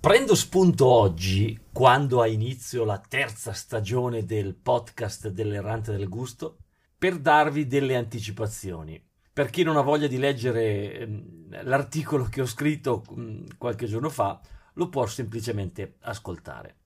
Prendo 0.00 0.36
spunto 0.36 0.86
oggi, 0.86 1.58
quando 1.72 2.20
ha 2.20 2.28
inizio 2.28 2.84
la 2.84 2.98
terza 2.98 3.52
stagione 3.52 4.24
del 4.24 4.54
podcast 4.54 5.26
dell'errante 5.26 5.90
del 5.90 6.08
gusto, 6.08 6.58
per 6.96 7.18
darvi 7.18 7.66
delle 7.66 7.96
anticipazioni. 7.96 9.04
Per 9.32 9.50
chi 9.50 9.64
non 9.64 9.76
ha 9.76 9.80
voglia 9.80 10.06
di 10.06 10.16
leggere 10.16 11.00
ehm, 11.00 11.64
l'articolo 11.64 12.28
che 12.30 12.42
ho 12.42 12.46
scritto 12.46 13.04
mm, 13.12 13.46
qualche 13.58 13.86
giorno 13.86 14.08
fa, 14.08 14.40
lo 14.74 14.88
può 14.88 15.04
semplicemente 15.04 15.96
ascoltare. 16.02 16.76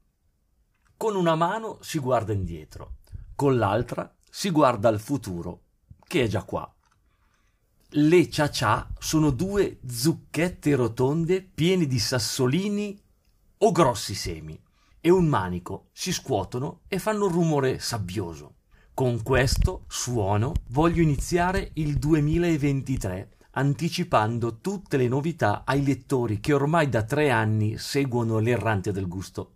Con 0.97 1.15
una 1.15 1.35
mano 1.35 1.77
si 1.83 1.99
guarda 1.99 2.33
indietro, 2.33 2.95
con 3.35 3.59
l'altra 3.59 4.11
si 4.31 4.49
guarda 4.49 4.89
al 4.89 5.01
futuro, 5.01 5.65
che 6.07 6.23
è 6.23 6.27
già 6.29 6.45
qua. 6.45 6.75
Le 7.95 8.31
ciacià 8.31 8.91
sono 8.99 9.29
due 9.29 9.81
zucchette 9.87 10.75
rotonde 10.75 11.43
piene 11.43 11.87
di 11.87 11.99
sassolini 11.99 13.02
o 13.65 13.71
grossi 13.71 14.15
semi 14.15 14.61
e 15.01 15.11
un 15.11 15.27
manico 15.27 15.89
si 15.93 16.13
scuotono 16.13 16.81
e 16.89 16.99
fanno 16.99 17.27
un 17.27 17.33
rumore 17.33 17.79
sabbioso. 17.79 18.55
Con 18.93 19.23
questo 19.23 19.85
suono 19.89 20.53
voglio 20.69 21.01
iniziare 21.01 21.71
il 21.75 21.97
2023 21.99 23.31
anticipando 23.53 24.59
tutte 24.59 24.97
le 24.97 25.07
novità 25.07 25.63
ai 25.65 25.85
lettori 25.85 26.41
che 26.41 26.53
ormai 26.53 26.89
da 26.89 27.05
tre 27.05 27.31
anni 27.31 27.79
seguono 27.79 28.39
l'errante 28.39 28.91
del 28.91 29.07
gusto. 29.07 29.55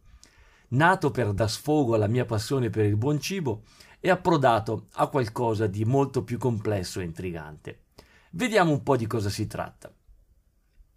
Nato 0.68 1.10
per 1.10 1.32
dar 1.32 1.50
sfogo 1.50 1.94
alla 1.94 2.06
mia 2.06 2.24
passione 2.24 2.70
per 2.70 2.84
il 2.84 2.96
buon 2.96 3.20
cibo, 3.20 3.62
è 3.98 4.10
approdato 4.10 4.86
a 4.94 5.08
qualcosa 5.08 5.66
di 5.66 5.84
molto 5.84 6.22
più 6.22 6.38
complesso 6.38 7.00
e 7.00 7.04
intrigante. 7.04 7.84
Vediamo 8.32 8.70
un 8.70 8.82
po' 8.82 8.96
di 8.96 9.06
cosa 9.06 9.30
si 9.30 9.46
tratta. 9.46 9.92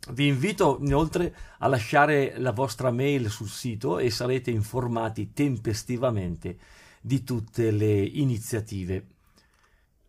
Vi 0.08 0.26
invito 0.26 0.80
inoltre 0.82 1.36
a 1.60 1.68
lasciare 1.68 2.34
la 2.38 2.52
vostra 2.52 2.90
mail 2.90 3.30
sul 3.30 3.50
sito 3.50 4.00
e 4.00 4.10
sarete 4.10 4.50
informati 4.50 5.34
tempestivamente 5.34 6.58
di 7.02 7.24
tutte 7.24 7.70
le 7.70 8.02
iniziative. 8.02 9.08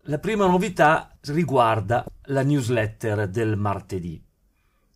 La 0.04 0.18
prima 0.18 0.46
novità 0.46 1.14
riguarda 1.22 2.06
la 2.26 2.42
newsletter 2.42 3.28
del 3.28 3.56
martedì. 3.56 4.22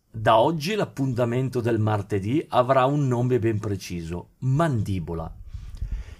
Da 0.09 0.39
oggi 0.39 0.73
l'appuntamento 0.73 1.59
del 1.59 1.77
martedì 1.77 2.43
avrà 2.49 2.85
un 2.85 3.07
nome 3.07 3.37
ben 3.37 3.59
preciso, 3.59 4.29
mandibola. 4.39 5.31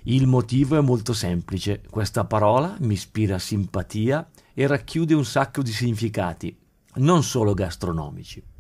Il 0.04 0.28
motivo 0.28 0.78
è 0.78 0.82
molto 0.82 1.14
semplice, 1.14 1.82
questa 1.90 2.26
parola 2.26 2.76
mi 2.82 2.94
ispira 2.94 3.40
simpatia 3.40 4.30
e 4.54 4.68
racchiude 4.68 5.16
un 5.16 5.26
sacco 5.26 5.64
di 5.64 5.72
significati, 5.72 6.56
non 6.96 7.24
solo 7.24 7.56
gastronomici 7.56 8.54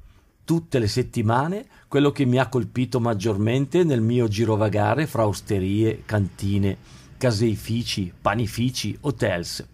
tutte 0.45 0.79
le 0.79 0.87
settimane 0.87 1.65
quello 1.89 2.11
che 2.11 2.23
mi 2.23 2.37
ha 2.37 2.47
colpito 2.47 2.99
maggiormente 2.99 3.83
nel 3.83 4.01
mio 4.01 4.27
girovagare 4.27 5.07
fra 5.07 5.27
osterie, 5.27 6.03
cantine, 6.05 6.77
caseifici, 7.17 8.13
panifici, 8.21 8.97
hotels. 9.01 9.67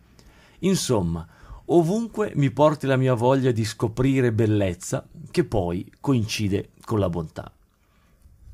Insomma, 0.59 1.27
ovunque 1.65 2.31
mi 2.35 2.49
porti 2.51 2.87
la 2.87 2.97
mia 2.97 3.13
voglia 3.13 3.51
di 3.51 3.65
scoprire 3.65 4.31
bellezza 4.31 5.07
che 5.29 5.43
poi 5.43 5.91
coincide 5.99 6.71
con 6.83 6.99
la 6.99 7.09
bontà. 7.09 7.53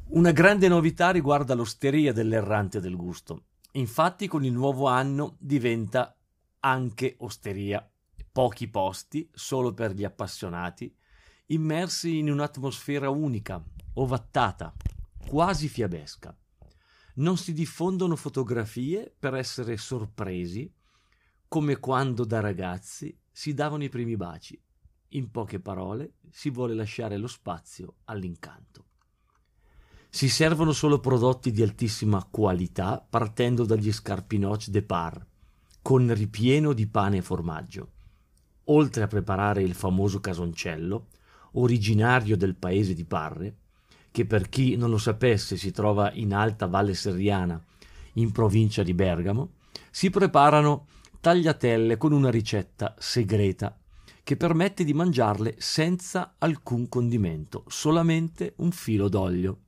Una 0.10 0.32
grande 0.32 0.68
novità 0.68 1.12
riguarda 1.12 1.54
l'osteria 1.54 2.14
dell'errante 2.14 2.80
del 2.80 2.96
gusto. 2.96 3.44
Infatti 3.74 4.28
con 4.28 4.44
il 4.44 4.54
nuovo 4.54 4.88
anno 4.88 5.36
diventa 5.38 6.16
anche 6.62 7.16
osteria. 7.20 7.88
Pochi 8.32 8.68
posti, 8.70 9.30
solo 9.34 9.74
per 9.74 9.92
gli 9.92 10.04
appassionati, 10.04 10.94
immersi 11.48 12.18
in 12.18 12.30
un'atmosfera 12.32 13.10
unica, 13.10 13.64
ovattata, 13.94 14.74
quasi 15.28 15.68
fiabesca. 15.68 16.36
Non 17.16 17.38
si 17.38 17.54
diffondono 17.54 18.16
fotografie 18.16 19.14
per 19.18 19.34
essere 19.36 19.78
sorpresi, 19.78 20.72
come 21.48 21.78
quando 21.78 22.26
da 22.26 22.40
ragazzi 22.40 23.18
si 23.32 23.54
davano 23.54 23.84
i 23.84 23.90
primi 23.90 24.18
baci. 24.18 24.60
In 25.12 25.32
poche 25.32 25.60
parole, 25.60 26.16
si 26.30 26.50
vuole 26.50 26.74
lasciare 26.74 27.18
lo 27.18 27.28
spazio 27.28 27.96
all'incanto. 28.06 28.86
Si 30.10 30.30
servono 30.30 30.74
solo 30.74 31.00
prodotti 31.00 31.52
di 31.52 31.62
altissima 31.62 32.26
qualità 32.30 33.06
partendo 33.08 33.66
dagli 33.66 33.92
scarpinoch 33.92 34.68
de 34.68 34.84
par, 34.84 35.26
con 35.82 36.14
ripieno 36.14 36.74
di 36.74 36.88
pane 36.88 37.18
e 37.18 37.22
formaggio. 37.22 37.92
Oltre 38.66 39.04
a 39.04 39.08
preparare 39.08 39.64
il 39.64 39.74
famoso 39.74 40.20
casoncello, 40.20 41.08
originario 41.58 42.38
del 42.38 42.56
paese 42.56 42.94
di 42.94 43.06
Parre, 43.06 43.56
che 44.12 44.26
per 44.26 44.50
chi 44.50 44.76
non 44.76 44.90
lo 44.90 44.98
sapesse 44.98 45.58
si 45.58 45.72
trova 45.72 46.12
in 46.14 46.34
Alta 46.34 46.66
Valle 46.66 46.94
Serriana, 46.94 47.62
in 48.14 48.32
provincia 48.32 48.84
di 48.84 48.94
Bergamo, 48.94 49.52
si 49.92 50.10
preparano 50.10 50.88
tagliatelle 51.20 51.98
con 51.98 52.14
una 52.14 52.30
ricetta 52.30 52.96
segreta 52.98 53.78
che 54.24 54.38
permette 54.38 54.84
di 54.84 54.94
mangiarle 54.94 55.56
senza 55.58 56.36
alcun 56.38 56.90
condimento, 56.90 57.64
solamente 57.68 58.54
un 58.58 58.72
filo 58.72 59.08
d'olio. 59.08 59.60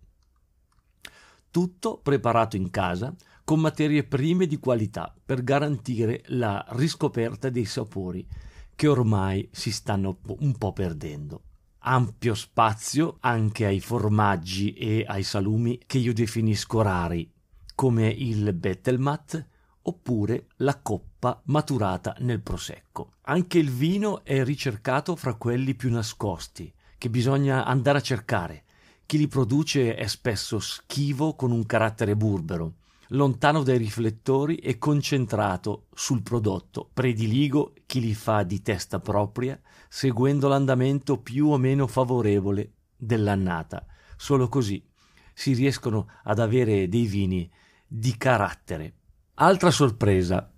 Tutto 1.51 1.99
preparato 2.01 2.55
in 2.55 2.69
casa 2.69 3.15
con 3.43 3.59
materie 3.59 4.03
prime 4.03 4.47
di 4.47 4.59
qualità 4.59 5.13
per 5.25 5.43
garantire 5.43 6.23
la 6.27 6.63
riscoperta 6.71 7.49
dei 7.49 7.65
sapori 7.65 8.27
che 8.75 8.87
ormai 8.87 9.47
si 9.51 9.71
stanno 9.71 10.19
un 10.39 10.57
po' 10.57 10.73
perdendo 10.73 11.43
ampio 11.79 12.35
spazio 12.35 13.17
anche 13.21 13.65
ai 13.65 13.79
formaggi 13.79 14.73
e 14.73 15.05
ai 15.07 15.23
salumi 15.23 15.79
che 15.85 15.97
io 15.97 16.13
definisco 16.13 16.81
rari, 16.81 17.31
come 17.75 18.07
il 18.07 18.53
Bettelmat 18.53 19.47
oppure 19.81 20.47
la 20.57 20.79
coppa 20.79 21.41
maturata 21.45 22.15
nel 22.19 22.41
prosecco. 22.41 23.13
Anche 23.23 23.57
il 23.57 23.71
vino 23.71 24.23
è 24.23 24.43
ricercato 24.43 25.15
fra 25.15 25.35
quelli 25.35 25.75
più 25.75 25.89
nascosti, 25.89 26.71
che 26.97 27.09
bisogna 27.09 27.65
andare 27.65 27.99
a 27.99 28.01
cercare. 28.01 28.63
Chi 29.05 29.17
li 29.17 29.27
produce 29.27 29.95
è 29.95 30.07
spesso 30.07 30.59
schivo 30.59 31.35
con 31.35 31.51
un 31.51 31.65
carattere 31.65 32.15
burbero, 32.15 32.75
lontano 33.09 33.63
dai 33.63 33.77
riflettori 33.77 34.57
e 34.57 34.77
concentrato 34.77 35.87
sul 35.93 36.21
prodotto. 36.21 36.89
Prediligo 36.93 37.73
chi 37.85 38.01
li 38.01 38.13
fa 38.13 38.43
di 38.43 38.61
testa 38.61 38.99
propria, 38.99 39.59
seguendo 39.87 40.47
l'andamento 40.47 41.17
più 41.17 41.47
o 41.47 41.57
meno 41.57 41.87
favorevole 41.87 42.73
dell'annata. 42.95 43.85
Solo 44.17 44.47
così 44.47 44.85
si 45.33 45.53
riescono 45.53 46.09
ad 46.23 46.39
avere 46.39 46.87
dei 46.89 47.05
vini 47.05 47.49
di 47.87 48.17
carattere. 48.17 48.93
Altra 49.35 49.71
sorpresa, 49.71 50.51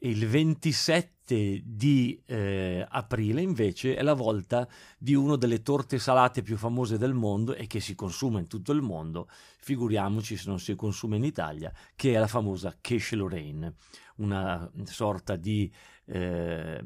Il 0.00 0.26
27 0.26 1.17
di 1.34 2.20
eh, 2.26 2.86
aprile 2.88 3.42
invece 3.42 3.96
è 3.96 4.02
la 4.02 4.14
volta 4.14 4.68
di 4.96 5.14
una 5.14 5.36
delle 5.36 5.62
torte 5.62 5.98
salate 5.98 6.42
più 6.42 6.56
famose 6.56 6.98
del 6.98 7.14
mondo 7.14 7.54
e 7.54 7.66
che 7.66 7.80
si 7.80 7.94
consuma 7.94 8.38
in 8.38 8.46
tutto 8.46 8.72
il 8.72 8.82
mondo, 8.82 9.28
figuriamoci 9.60 10.36
se 10.36 10.48
non 10.48 10.58
si 10.58 10.74
consuma 10.74 11.16
in 11.16 11.24
Italia, 11.24 11.72
che 11.94 12.14
è 12.14 12.18
la 12.18 12.26
famosa 12.26 12.76
Quiche 12.80 13.16
Lorraine, 13.16 13.74
una 14.16 14.70
sorta 14.84 15.36
di 15.36 15.70
eh, 16.06 16.82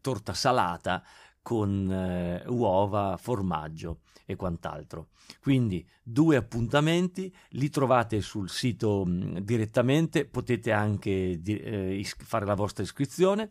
torta 0.00 0.34
salata 0.34 1.02
con 1.42 1.90
eh, 1.92 2.42
uova, 2.48 3.16
formaggio 3.18 4.00
e 4.24 4.34
quant'altro. 4.34 5.08
Quindi 5.40 5.86
due 6.02 6.36
appuntamenti, 6.36 7.32
li 7.50 7.68
trovate 7.68 8.20
sul 8.22 8.48
sito 8.48 9.04
mh, 9.04 9.40
direttamente, 9.40 10.24
potete 10.24 10.72
anche 10.72 11.38
di, 11.40 11.58
eh, 11.58 11.98
is- 11.98 12.16
fare 12.18 12.46
la 12.46 12.54
vostra 12.54 12.82
iscrizione 12.82 13.50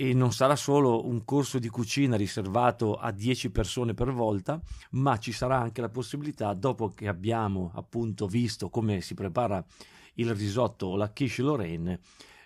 e 0.00 0.14
non 0.14 0.32
sarà 0.32 0.54
solo 0.54 1.08
un 1.08 1.24
corso 1.24 1.58
di 1.58 1.68
cucina 1.68 2.14
riservato 2.14 2.94
a 2.94 3.10
10 3.10 3.50
persone 3.50 3.94
per 3.94 4.12
volta, 4.12 4.62
ma 4.90 5.18
ci 5.18 5.32
sarà 5.32 5.58
anche 5.58 5.80
la 5.80 5.88
possibilità, 5.88 6.54
dopo 6.54 6.90
che 6.90 7.08
abbiamo 7.08 7.72
appunto 7.74 8.28
visto 8.28 8.70
come 8.70 9.00
si 9.00 9.14
prepara 9.14 9.64
il 10.14 10.32
risotto 10.36 10.86
o 10.86 10.96
la 10.96 11.10
quiche 11.10 11.42
Lorraine, 11.42 11.98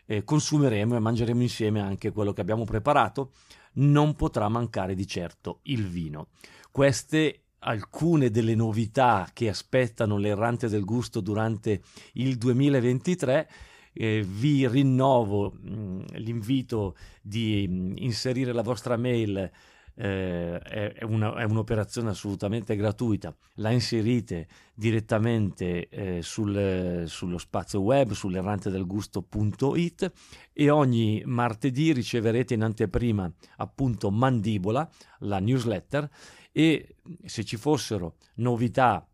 eh, 0.07 0.25
consumeremo 0.25 0.97
e 0.97 0.99
mangeremo 0.99 1.43
insieme 1.43 1.83
anche 1.83 2.11
quello 2.11 2.33
che 2.33 2.41
abbiamo 2.41 2.65
preparato 2.65 3.33
non 3.75 4.15
potrà 4.15 4.49
mancare 4.49 4.95
di 4.95 5.07
certo 5.07 5.61
il 5.65 5.87
vino. 5.87 6.29
Queste 6.71 7.43
alcune 7.65 8.31
delle 8.31 8.55
novità 8.55 9.29
che 9.31 9.51
aspettano 9.51 10.17
l'errante 10.17 10.69
del 10.69 10.85
gusto 10.85 11.21
durante 11.21 11.83
il 12.15 12.37
2023. 12.39 13.49
Eh, 13.93 14.25
vi 14.27 14.67
rinnovo 14.67 15.51
mh, 15.51 15.71
mm, 15.71 16.01
l'invito 16.15 16.97
di 17.21 17.67
mh, 17.69 17.75
mm, 17.75 17.93
inserire 17.99 18.53
la 18.53 18.63
vostra 18.63 18.97
mail 18.97 19.51
eh, 19.95 20.59
è, 20.59 21.05
una, 21.05 21.35
è, 21.35 21.45
un'operazione 21.45 22.11
assolutamente 22.11 22.77
gratuita, 22.77 23.35
la 23.57 23.71
inserite 23.71 24.49
direttamente 24.75 25.89
eh, 25.89 26.23
sul, 26.23 27.05
sullo 27.07 27.39
spazio 27.39 27.81
web 27.81 28.13
sull'errantedelgusto.it 28.13 30.13
e 30.53 30.71
ogni 30.71 31.23
martedì 31.27 31.93
riceverete 31.93 32.55
in 32.55 32.63
anteprima 32.63 33.31
appunto 33.57 34.11
Mandibola, 34.11 34.89
la 35.21 35.39
newsletter 35.39 36.09
e 36.51 36.97
se 37.25 37.45
ci 37.45 37.57
fossero 37.57 38.17
novità 38.37 39.07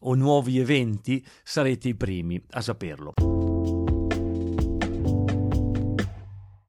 o 0.00 0.14
nuovi 0.14 0.58
eventi 0.58 1.24
sarete 1.42 1.88
i 1.88 1.94
primi 1.94 2.40
a 2.50 2.60
saperlo. 2.60 3.35